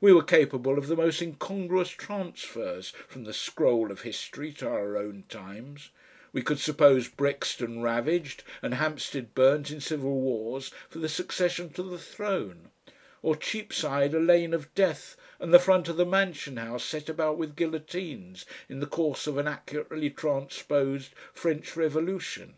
We 0.00 0.12
were 0.12 0.24
capable 0.24 0.78
of 0.78 0.88
the 0.88 0.96
most 0.96 1.22
incongruous 1.22 1.90
transfers 1.90 2.88
from 3.06 3.22
the 3.22 3.32
scroll 3.32 3.92
of 3.92 4.00
history 4.00 4.50
to 4.54 4.66
our 4.66 4.96
own 4.96 5.26
times, 5.28 5.90
we 6.32 6.42
could 6.42 6.58
suppose 6.58 7.06
Brixton 7.06 7.80
ravaged 7.80 8.42
and 8.62 8.74
Hampstead 8.74 9.32
burnt 9.32 9.70
in 9.70 9.80
civil 9.80 10.20
wars 10.20 10.72
for 10.88 10.98
the 10.98 11.08
succession 11.08 11.70
to 11.74 11.84
the 11.84 12.00
throne, 12.00 12.72
or 13.22 13.36
Cheapside 13.36 14.12
a 14.12 14.18
lane 14.18 14.54
of 14.54 14.74
death 14.74 15.16
and 15.38 15.54
the 15.54 15.60
front 15.60 15.88
of 15.88 15.96
the 15.98 16.04
Mansion 16.04 16.56
House 16.56 16.82
set 16.82 17.08
about 17.08 17.38
with 17.38 17.54
guillotines 17.54 18.46
in 18.68 18.80
the 18.80 18.86
course 18.88 19.28
of 19.28 19.38
an 19.38 19.46
accurately 19.46 20.10
transposed 20.10 21.12
French 21.32 21.76
Revolution. 21.76 22.54